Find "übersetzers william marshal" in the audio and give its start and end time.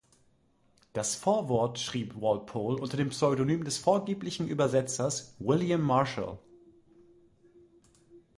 4.47-6.39